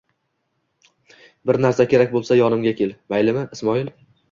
Bir 1.51 1.59
narsa 1.67 1.87
kerak 1.93 2.11
bo'lsa, 2.17 2.39
yonimga 2.41 2.75
kel, 2.83 2.99
maylimi, 3.17 3.47
Ismoil. 3.59 3.97